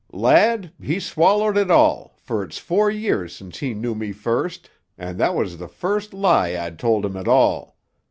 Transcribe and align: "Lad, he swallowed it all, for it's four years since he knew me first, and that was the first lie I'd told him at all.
"Lad, 0.13 0.73
he 0.81 0.99
swallowed 0.99 1.57
it 1.57 1.69
all, 1.69 2.15
for 2.17 2.41
it's 2.43 2.57
four 2.57 2.89
years 2.89 3.35
since 3.35 3.59
he 3.59 3.75
knew 3.75 3.93
me 3.93 4.11
first, 4.11 4.67
and 4.97 5.19
that 5.19 5.35
was 5.35 5.59
the 5.59 5.67
first 5.67 6.11
lie 6.11 6.57
I'd 6.57 6.79
told 6.79 7.05
him 7.05 7.15
at 7.15 7.27
all. 7.27 7.77